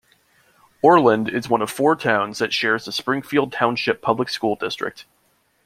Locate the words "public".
4.01-4.29